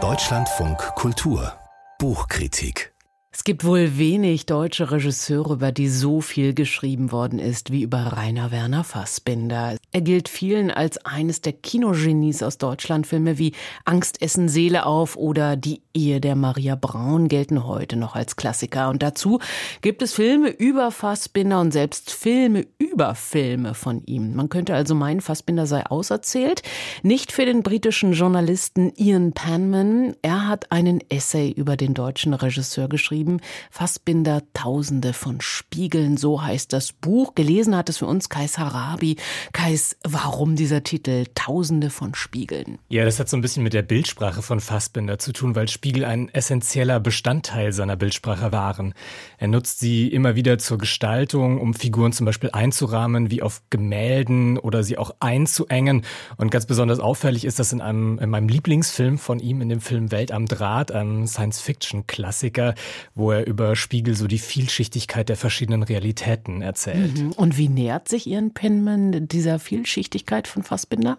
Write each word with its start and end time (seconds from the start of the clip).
Deutschlandfunk 0.00 0.78
Kultur 0.94 1.52
Buchkritik 1.98 2.92
es 3.38 3.44
gibt 3.44 3.62
wohl 3.62 3.98
wenig 3.98 4.46
deutsche 4.46 4.90
Regisseure, 4.90 5.54
über 5.54 5.70
die 5.70 5.88
so 5.88 6.20
viel 6.20 6.54
geschrieben 6.54 7.12
worden 7.12 7.38
ist 7.38 7.70
wie 7.70 7.82
über 7.82 7.98
Rainer 7.98 8.50
Werner 8.50 8.82
Fassbinder. 8.82 9.76
Er 9.92 10.00
gilt 10.00 10.28
vielen 10.28 10.72
als 10.72 11.04
eines 11.04 11.40
der 11.40 11.52
Kinogenies 11.52 12.42
aus 12.42 12.58
Deutschland. 12.58 13.06
Filme 13.06 13.38
wie 13.38 13.52
Angst 13.84 14.20
essen 14.22 14.48
Seele 14.48 14.86
auf 14.86 15.16
oder 15.16 15.56
Die 15.56 15.82
Ehe 15.94 16.20
der 16.20 16.34
Maria 16.34 16.74
Braun 16.74 17.28
gelten 17.28 17.64
heute 17.64 17.96
noch 17.96 18.16
als 18.16 18.34
Klassiker. 18.34 18.88
Und 18.88 19.04
dazu 19.04 19.38
gibt 19.82 20.02
es 20.02 20.14
Filme 20.14 20.48
über 20.48 20.90
Fassbinder 20.90 21.60
und 21.60 21.70
selbst 21.70 22.10
Filme 22.10 22.66
über 22.98 23.14
Filme 23.14 23.74
von 23.74 24.02
ihm. 24.06 24.34
Man 24.34 24.48
könnte 24.48 24.74
also 24.74 24.96
meinen, 24.96 25.20
Fassbinder 25.20 25.66
sei 25.66 25.86
auserzählt. 25.86 26.62
Nicht 27.04 27.30
für 27.30 27.44
den 27.44 27.62
britischen 27.62 28.12
Journalisten 28.12 28.92
Ian 28.96 29.34
Panman. 29.34 30.16
Er 30.22 30.48
hat 30.48 30.72
einen 30.72 31.00
Essay 31.08 31.48
über 31.48 31.76
den 31.76 31.94
deutschen 31.94 32.34
Regisseur 32.34 32.88
geschrieben. 32.88 33.38
Fassbinder 33.70 34.42
Tausende 34.52 35.12
von 35.12 35.40
Spiegeln, 35.40 36.16
so 36.16 36.42
heißt 36.42 36.72
das 36.72 36.92
Buch. 36.92 37.36
Gelesen 37.36 37.76
hat 37.76 37.88
es 37.88 37.98
für 37.98 38.06
uns 38.06 38.30
Kais 38.30 38.58
Harabi. 38.58 39.14
Kais, 39.52 39.96
warum 40.02 40.56
dieser 40.56 40.82
Titel 40.82 41.26
Tausende 41.36 41.90
von 41.90 42.16
Spiegeln? 42.16 42.80
Ja, 42.88 43.04
das 43.04 43.20
hat 43.20 43.28
so 43.28 43.36
ein 43.36 43.42
bisschen 43.42 43.62
mit 43.62 43.74
der 43.74 43.82
Bildsprache 43.82 44.42
von 44.42 44.58
Fassbinder 44.58 45.20
zu 45.20 45.32
tun, 45.32 45.54
weil 45.54 45.68
Spiegel 45.68 46.04
ein 46.04 46.30
essentieller 46.30 46.98
Bestandteil 46.98 47.72
seiner 47.72 47.94
Bildsprache 47.94 48.50
waren. 48.50 48.92
Er 49.36 49.46
nutzt 49.46 49.78
sie 49.78 50.08
immer 50.08 50.34
wieder 50.34 50.58
zur 50.58 50.78
Gestaltung, 50.78 51.60
um 51.60 51.74
Figuren 51.74 52.12
zum 52.12 52.26
Beispiel 52.26 52.50
einzurahmen, 52.88 53.30
wie 53.30 53.42
auf 53.42 53.62
Gemälden 53.70 54.58
oder 54.58 54.82
sie 54.82 54.98
auch 54.98 55.14
einzuengen. 55.20 56.02
Und 56.36 56.50
ganz 56.50 56.66
besonders 56.66 57.00
auffällig 57.00 57.44
ist 57.44 57.58
das 57.58 57.72
in 57.72 57.80
einem, 57.80 58.18
in 58.18 58.30
meinem 58.30 58.48
Lieblingsfilm 58.48 59.18
von 59.18 59.40
ihm, 59.40 59.60
in 59.60 59.68
dem 59.68 59.80
Film 59.80 60.10
Welt 60.10 60.32
am 60.32 60.46
Draht, 60.46 60.92
einem 60.92 61.26
Science-Fiction-Klassiker, 61.26 62.74
wo 63.14 63.32
er 63.32 63.46
über 63.46 63.76
Spiegel 63.76 64.14
so 64.14 64.26
die 64.26 64.38
Vielschichtigkeit 64.38 65.28
der 65.28 65.36
verschiedenen 65.36 65.82
Realitäten 65.82 66.62
erzählt. 66.62 67.18
Mhm. 67.18 67.32
Und 67.32 67.56
wie 67.58 67.68
nähert 67.68 68.08
sich 68.08 68.26
Ian 68.26 68.52
Penman 68.52 69.28
dieser 69.28 69.58
Vielschichtigkeit 69.58 70.48
von 70.48 70.62
Fassbinder? 70.62 71.18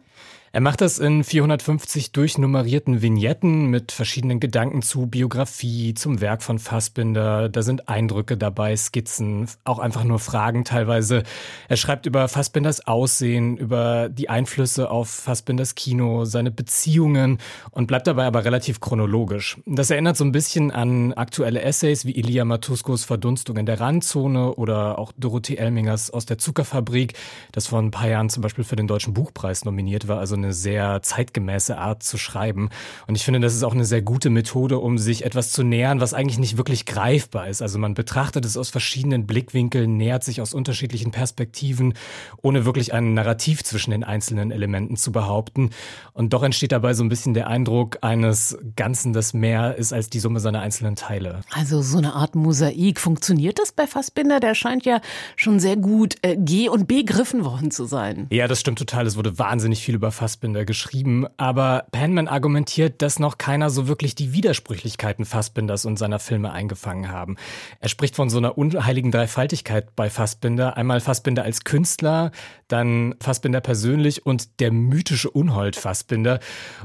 Er 0.52 0.61
macht 0.61 0.81
das 0.81 0.97
in 0.97 1.23
450 1.23 2.11
durchnummerierten 2.11 3.03
Vignetten 3.03 3.67
mit 3.67 3.92
verschiedenen 3.92 4.39
Gedanken 4.39 4.81
zu 4.81 5.05
Biografie, 5.05 5.94
zum 5.94 6.22
Werk 6.22 6.42
von 6.42 6.58
Fassbinder. 6.58 7.50
Da 7.50 7.61
sind 7.61 7.88
Eindrücke 7.88 8.36
dabei, 8.36 8.75
Skizzen, 8.75 9.47
auch 9.64 9.77
einfach 9.77 10.03
nur 10.03 10.17
Fragen 10.17 10.66
teilweise. 10.66 11.22
Er 11.67 11.77
schreibt 11.77 12.08
über 12.08 12.27
Fassbinders 12.27 12.88
Aussehen, 12.88 13.58
über 13.58 14.09
die 14.09 14.30
Einflüsse 14.30 14.89
auf 14.89 15.09
Fassbinders 15.09 15.75
Kino, 15.75 16.25
seine 16.25 16.50
Beziehungen 16.50 17.38
und 17.70 17.86
bleibt 17.86 18.08
dabei 18.08 18.25
aber 18.25 18.44
relativ 18.44 18.80
chronologisch. 18.80 19.58
Das 19.67 19.92
erinnert 19.92 20.17
so 20.17 20.23
ein 20.23 20.31
bisschen 20.31 20.72
an 20.72 21.14
aktuelle 21.14 21.61
Essays 21.61 22.05
wie 22.05 22.16
Elia 22.16 22.44
Matuskos 22.44 23.03
Verdunstung 23.03 23.58
in 23.58 23.67
der 23.67 23.80
Randzone 23.80 24.55
oder 24.55 24.97
auch 24.97 25.11
Dorothee 25.16 25.58
Elmingers 25.58 26.09
aus 26.09 26.25
der 26.25 26.39
Zuckerfabrik, 26.39 27.14
das 27.52 27.67
vor 27.67 27.80
ein 27.80 27.92
paar 27.92 28.08
Jahren 28.08 28.30
zum 28.30 28.42
Beispiel 28.42 28.64
für 28.64 28.75
den 28.75 28.88
Deutschen 28.88 29.14
Buchpreis 29.14 29.64
nominiert 29.64 30.08
war. 30.08 30.17
Also 30.20 30.39
eine 30.44 30.54
sehr 30.54 31.02
zeitgemäße 31.02 31.78
Art 31.78 32.04
zu 32.04 32.18
schreiben. 32.18 32.70
Und 33.08 33.16
ich 33.16 33.23
finde, 33.23 33.40
das 33.40 33.54
ist 33.54 33.64
auch 33.64 33.73
eine 33.73 33.86
sehr 33.86 34.02
gute 34.02 34.30
Methode, 34.30 34.80
um 34.80 34.98
sich 34.98 35.26
etwas 35.26 35.52
zu 35.52 35.64
nähern, 35.64 36.02
was 36.02 36.14
eigentlich 36.14 36.40
nicht 36.40 36.58
wirklich 36.58 36.86
greifbar 36.86 37.48
ist. 37.48 37.62
Also 37.62 37.80
man 37.80 37.94
betrachtet 37.94 38.45
es 38.45 38.58
aus 38.58 38.70
verschiedenen 38.70 39.28
Blickwinkeln, 39.28 39.98
nähert 39.98 40.23
sich 40.23 40.42
aus 40.42 40.54
unterschiedlichen 40.54 41.12
Perspektiven, 41.12 41.94
ohne 42.42 42.66
wirklich 42.66 42.94
ein 42.94 43.14
Narrativ 43.14 43.64
zwischen 43.64 43.92
den 43.92 44.04
einzelnen 44.04 44.52
Elementen 44.52 44.95
zu 44.95 45.12
behaupten. 45.12 45.72
Und 46.14 46.34
doch 46.34 46.44
entsteht 46.44 46.72
dabei 46.72 46.94
so 46.94 47.04
ein 47.04 47.10
bisschen 47.10 47.34
der 47.34 47.48
Eindruck 47.48 48.00
eines 48.02 48.58
Ganzen, 48.76 49.14
das 49.14 49.34
mehr 49.34 49.76
ist 49.76 49.94
als 49.94 50.10
die 50.10 50.20
Summe 50.20 50.40
seiner 50.40 50.62
einzelnen 50.62 50.95
Teile. 50.95 51.42
Also 51.52 51.82
so 51.82 51.98
eine 51.98 52.14
Art 52.14 52.36
Mosaik. 52.36 53.00
Funktioniert 53.00 53.60
das 53.60 53.72
bei 53.72 53.88
Fassbinder? 53.88 54.39
Der 54.39 54.56
scheint 54.56 54.86
ja 54.86 55.02
schon 55.36 55.60
sehr 55.60 55.77
gut 55.77 56.16
äh, 56.21 56.36
G- 56.38 56.70
und 56.70 56.88
begriffen 56.88 57.45
worden 57.45 57.71
zu 57.71 57.86
sein. 57.86 58.27
Ja, 58.30 58.48
das 58.48 58.60
stimmt 58.60 58.80
total. 58.80 59.06
Es 59.06 59.16
wurde 59.17 59.38
wahnsinnig 59.38 59.83
viel 59.83 59.95
über 59.95 60.11
Fassbinder 60.11 60.29
Fassbinder 60.30 60.64
geschrieben, 60.64 61.26
aber 61.38 61.88
Penman 61.92 62.28
argumentiert, 62.28 63.02
dass 63.02 63.17
noch 63.17 63.40
keiner 63.40 63.72
so 63.72 63.88
wirklich 63.88 64.14
die 64.14 64.32
Widersprüchlichkeiten 64.32 65.26
Fassbinders 65.26 65.86
und 65.86 65.98
seiner 65.98 66.20
Filme 66.20 66.52
eingefangen 66.52 67.10
haben. 67.10 67.36
Er 67.80 67.90
spricht 67.90 68.16
von 68.16 68.30
so 68.30 68.38
einer 68.38 68.56
unheiligen 68.56 69.10
Dreifaltigkeit 69.10 69.95
bei 69.95 70.12
Fassbinder. 70.12 70.78
Einmal 70.78 71.00
Fassbinder 71.00 71.42
als 71.42 71.64
Künstler, 71.64 72.32
dann 72.68 73.16
Fassbinder 73.20 73.60
persönlich 73.60 74.23
und 74.23 74.60
der 74.60 74.72
mythische 74.72 75.32
Unhold 75.32 75.76
Fassbinder. 75.76 76.39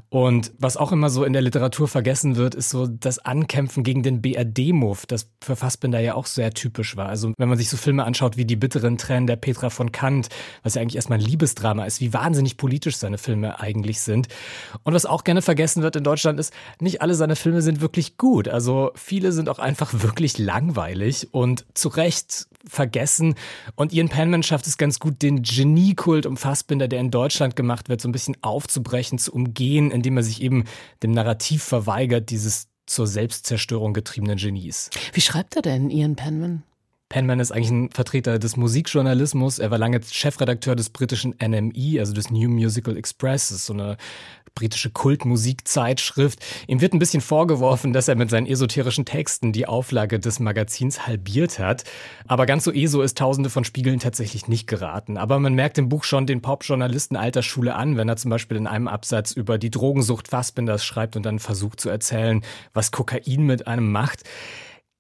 Und 0.09 0.53
was 0.59 0.78
auch 0.78 0.91
immer 0.91 1.10
so 1.10 1.22
in 1.25 1.34
der 1.34 1.43
Literatur 1.43 1.87
vergessen 1.87 2.37
wird, 2.37 2.54
ist 2.54 2.71
so 2.71 2.87
das 2.87 3.19
Ankämpfen 3.19 3.84
gegen 3.84 4.03
den 4.03 4.22
BRD-Move, 4.22 5.00
das 5.06 5.28
für 5.43 5.54
Fassbinder 5.54 6.00
ja 6.00 6.15
auch 6.15 6.25
sehr 6.25 6.54
typisch 6.54 6.97
war. 6.97 7.10
Also 7.10 7.34
wenn 7.37 7.50
man 7.50 7.59
sich 7.59 7.69
so 7.69 7.77
Filme 7.77 8.04
anschaut 8.04 8.38
wie 8.38 8.47
Die 8.47 8.56
bitteren 8.56 8.97
Tränen 8.97 9.27
der 9.27 9.37
Petra 9.37 9.69
von 9.69 9.93
Kant, 9.93 10.31
was 10.62 10.77
ja 10.77 10.81
eigentlich 10.81 10.97
erstmal 10.97 11.19
ein 11.19 11.25
Liebesdrama 11.27 11.84
ist, 11.84 12.00
wie 12.00 12.15
wahnsinnig 12.15 12.56
politisch 12.56 12.97
seine 12.97 13.19
Filme 13.19 13.34
Filme 13.34 13.61
eigentlich 13.61 14.00
sind. 14.00 14.28
Und 14.84 14.95
was 14.95 15.06
auch 15.06 15.25
gerne 15.25 15.43
vergessen 15.43 15.83
wird 15.83 15.97
in 15.97 16.05
Deutschland 16.05 16.39
ist, 16.39 16.53
nicht 16.81 17.03
alle 17.03 17.15
seine 17.15 17.34
Filme 17.37 17.62
sind 17.62 17.81
wirklich 17.81 18.17
gut. 18.17 18.49
Also 18.49 18.93
viele 18.95 19.33
sind 19.33 19.49
auch 19.49 19.59
einfach 19.59 19.93
wirklich 19.93 20.39
langweilig 20.39 21.28
und 21.33 21.67
zu 21.75 21.89
Recht 21.89 22.47
vergessen. 22.67 23.34
Und 23.75 23.93
Ian 23.93 24.09
Penman 24.09 24.43
schafft 24.43 24.67
es 24.67 24.78
ganz 24.78 25.00
gut, 25.00 25.22
den 25.22 25.43
Geniekult 25.43 26.27
um 26.27 26.37
Fassbinder, 26.37 26.87
der 26.87 27.00
in 27.00 27.11
Deutschland 27.11 27.56
gemacht 27.56 27.89
wird, 27.89 28.00
so 28.00 28.09
ein 28.09 28.12
bisschen 28.12 28.37
aufzubrechen, 28.43 29.19
zu 29.19 29.33
umgehen, 29.33 29.91
indem 29.91 30.16
er 30.16 30.22
sich 30.22 30.41
eben 30.41 30.65
dem 31.03 31.11
Narrativ 31.11 31.62
verweigert, 31.62 32.31
dieses 32.31 32.69
zur 32.87 33.06
Selbstzerstörung 33.06 33.95
getriebenen 33.95 34.37
Genies. 34.37 34.91
Wie 35.12 35.21
schreibt 35.21 35.56
er 35.56 35.62
denn, 35.62 35.91
Ian 35.91 36.16
Penman? 36.16 36.62
Penman 37.14 37.38
ist 37.38 37.52
eigentlich 37.52 37.70
ein 37.70 37.91
Vertreter 37.91 38.41
des 38.41 38.56
Musikjournalismus. 38.56 39.60
Er 39.60 39.70
war 39.70 39.78
lange 39.78 40.00
Chefredakteur 40.02 40.75
des 40.75 40.91
britischen 40.91 41.32
NME, 41.41 42.00
also 42.00 42.12
des 42.12 42.32
New 42.32 42.48
Musical 42.48 42.97
Express. 42.97 43.50
Das 43.50 43.58
ist 43.58 43.66
so 43.66 43.72
eine 43.72 43.98
britische 44.56 44.91
Kultmusikzeitschrift. 44.91 46.44
Ihm 46.66 46.80
wird 46.80 46.92
ein 46.92 46.98
bisschen 46.98 47.20
vorgeworfen, 47.20 47.92
dass 47.92 48.08
er 48.08 48.16
mit 48.16 48.30
seinen 48.30 48.48
esoterischen 48.48 49.04
Texten 49.04 49.53
die 49.53 49.69
Auflage 49.69 50.19
des 50.19 50.41
Magazins 50.41 51.06
halbiert 51.06 51.60
hat. 51.60 51.84
Aber 52.26 52.47
ganz 52.47 52.64
so 52.64 52.72
ESO 52.72 53.00
ist 53.03 53.16
Tausende 53.16 53.48
von 53.48 53.62
Spiegeln 53.62 54.00
tatsächlich 54.00 54.48
nicht 54.48 54.66
geraten. 54.66 55.16
Aber 55.16 55.38
man 55.38 55.54
merkt 55.54 55.78
im 55.78 55.88
Buch 55.88 56.03
schon 56.03 56.26
den 56.26 56.42
Popjournalisten 56.42 57.16
alter 57.16 57.44
Schule 57.44 57.76
an, 57.76 57.97
wenn 57.97 58.08
er 58.08 58.16
zum 58.16 58.32
Beispiel 58.32 58.56
in 58.56 58.66
einem 58.66 58.88
Absatz 58.88 59.30
über 59.30 59.56
die 59.56 59.70
Drogensucht 59.70 60.26
Fassbinders 60.26 60.84
schreibt 60.84 61.14
und 61.14 61.22
dann 61.22 61.38
versucht 61.38 61.80
zu 61.80 61.91
erzählen, 61.91 62.42
was 62.72 62.91
Kokain 62.91 63.47
mit 63.47 63.69
einem 63.69 63.92
macht. 63.92 64.24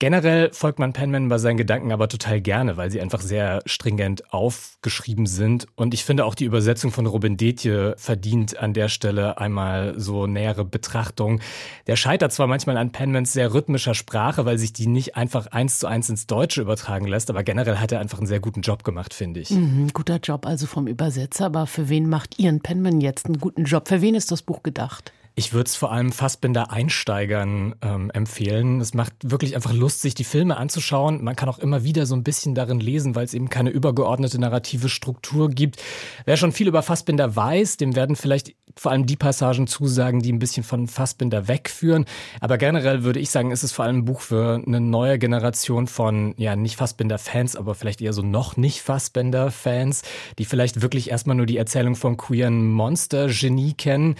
Generell 0.04 0.50
folgt 0.52 0.78
man 0.78 0.92
Penman 0.92 1.30
bei 1.30 1.38
seinen 1.38 1.56
Gedanken 1.56 1.90
aber 1.90 2.10
total 2.10 2.38
gerne, 2.38 2.76
weil 2.76 2.90
sie 2.90 3.00
einfach 3.00 3.22
sehr 3.22 3.62
stringent 3.64 4.34
aufgeschrieben 4.34 5.24
sind. 5.24 5.66
Und 5.76 5.94
ich 5.94 6.04
finde 6.04 6.26
auch 6.26 6.34
die 6.34 6.44
Übersetzung 6.44 6.90
von 6.90 7.06
Robin 7.06 7.38
Detje 7.38 7.94
verdient 7.96 8.58
an 8.58 8.74
der 8.74 8.90
Stelle 8.90 9.38
einmal 9.38 9.94
so 9.96 10.26
nähere 10.26 10.66
Betrachtung. 10.66 11.40
Der 11.86 11.96
scheitert 11.96 12.32
zwar 12.32 12.46
manchmal 12.48 12.76
an 12.76 12.92
Penmans 12.92 13.32
sehr 13.32 13.54
rhythmischer 13.54 13.94
Sprache, 13.94 14.44
weil 14.44 14.58
sich 14.58 14.74
die 14.74 14.88
nicht 14.88 15.16
einfach 15.16 15.46
eins 15.46 15.78
zu 15.78 15.86
eins 15.86 16.10
ins 16.10 16.26
Deutsche 16.26 16.60
übertragen 16.60 17.06
lässt, 17.06 17.30
aber 17.30 17.42
generell 17.42 17.78
hat 17.78 17.90
er 17.90 18.00
einfach 18.00 18.18
einen 18.18 18.26
sehr 18.26 18.40
guten 18.40 18.60
Job 18.60 18.84
gemacht, 18.84 19.14
finde 19.14 19.40
ich. 19.40 19.52
Mhm, 19.52 19.88
guter 19.94 20.18
Job 20.18 20.44
also 20.44 20.66
vom 20.66 20.86
Übersetzer, 20.86 21.46
aber 21.46 21.66
für 21.66 21.88
wen 21.88 22.10
macht 22.10 22.38
Ian 22.38 22.60
Penman 22.60 23.00
jetzt 23.00 23.24
einen 23.24 23.38
guten 23.38 23.64
Job? 23.64 23.88
Für 23.88 24.02
wen 24.02 24.14
ist 24.14 24.30
das 24.30 24.42
Buch 24.42 24.62
gedacht? 24.62 25.14
Ich 25.36 25.52
würde 25.52 25.66
es 25.66 25.74
vor 25.74 25.90
allem 25.90 26.12
Fassbinder-Einsteigern 26.12 27.74
ähm, 27.82 28.10
empfehlen. 28.12 28.80
Es 28.80 28.94
macht 28.94 29.14
wirklich 29.24 29.56
einfach 29.56 29.72
Lust, 29.72 30.00
sich 30.00 30.14
die 30.14 30.22
Filme 30.22 30.56
anzuschauen. 30.56 31.24
Man 31.24 31.34
kann 31.34 31.48
auch 31.48 31.58
immer 31.58 31.82
wieder 31.82 32.06
so 32.06 32.14
ein 32.14 32.22
bisschen 32.22 32.54
darin 32.54 32.78
lesen, 32.78 33.16
weil 33.16 33.24
es 33.24 33.34
eben 33.34 33.48
keine 33.48 33.70
übergeordnete 33.70 34.38
narrative 34.38 34.88
Struktur 34.88 35.50
gibt. 35.50 35.82
Wer 36.24 36.36
schon 36.36 36.52
viel 36.52 36.68
über 36.68 36.84
Fassbinder 36.84 37.34
weiß, 37.34 37.78
dem 37.78 37.96
werden 37.96 38.14
vielleicht 38.14 38.54
vor 38.76 38.92
allem 38.92 39.06
die 39.06 39.16
Passagen 39.16 39.66
zusagen, 39.66 40.20
die 40.20 40.32
ein 40.32 40.38
bisschen 40.38 40.62
von 40.62 40.86
Fassbinder 40.86 41.48
wegführen. 41.48 42.04
Aber 42.40 42.56
generell 42.56 43.02
würde 43.02 43.18
ich 43.18 43.30
sagen, 43.30 43.50
ist 43.50 43.64
es 43.64 43.72
vor 43.72 43.84
allem 43.84 43.98
ein 43.98 44.04
Buch 44.04 44.20
für 44.20 44.62
eine 44.64 44.80
neue 44.80 45.18
Generation 45.18 45.88
von, 45.88 46.34
ja, 46.36 46.54
nicht 46.54 46.76
Fassbinder-Fans, 46.76 47.56
aber 47.56 47.74
vielleicht 47.74 48.00
eher 48.00 48.12
so 48.12 48.22
noch 48.22 48.56
nicht 48.56 48.82
Fassbinder-Fans, 48.82 50.02
die 50.38 50.44
vielleicht 50.44 50.80
wirklich 50.80 51.10
erstmal 51.10 51.36
nur 51.36 51.46
die 51.46 51.56
Erzählung 51.56 51.96
vom 51.96 52.16
queeren 52.16 52.70
Monster-Genie 52.70 53.74
kennen. 53.74 54.14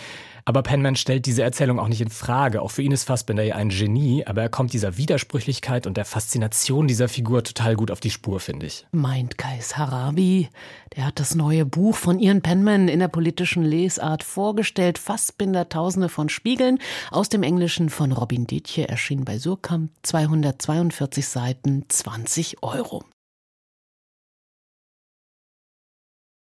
Aber 0.47 0.63
Penman 0.63 0.95
stellt 0.97 1.25
diese 1.25 1.43
Erzählung 1.43 1.79
auch 1.79 1.89
nicht 1.89 2.03
in 2.03 2.11
Frage. 2.11 2.61
Auch 2.61 2.71
für 2.71 2.83
ihn 2.83 2.93
ist 2.93 3.05
Fassbinder 3.05 3.43
ja 3.43 3.57
ein 3.57 3.71
Genie, 3.71 4.27
aber 4.27 4.43
er 4.43 4.49
kommt 4.51 4.75
dieser 4.75 4.99
Widersprüchlichkeit 4.99 5.87
und 5.87 5.97
der 5.97 6.05
Faszination 6.05 6.87
dieser 6.87 7.09
Figur 7.09 7.43
total 7.43 7.77
gut 7.77 7.91
auf 7.91 8.01
die 8.01 8.11
Spur, 8.11 8.41
finde 8.41 8.67
ich. 8.67 8.87
Meint 8.93 9.39
Kais 9.39 9.79
Harabi. 9.79 10.51
Der 10.97 11.07
hat 11.07 11.19
das 11.19 11.35
neue 11.35 11.65
Buch 11.65 11.97
von 11.97 12.19
Ian 12.19 12.43
Penman 12.43 12.89
in 12.89 13.01
der 13.01 13.09
politischen 13.09 13.65
Lesart 13.65 14.23
vorgestellt. 14.23 14.99
Fassbinder 14.99 15.69
Tausende 15.71 16.11
von 16.11 16.29
Spiegeln 16.29 16.79
aus 17.11 17.31
dem 17.31 17.43
Englischen 17.43 17.89
von 17.89 18.13
Robin 18.13 18.47
Dietje 18.47 18.87
erschien 18.87 19.25
bei 19.25 19.39
Surkamp. 19.39 19.91
242 20.03 21.27
Seiten, 21.27 21.87
20 21.89 22.63
Euro. 22.63 23.03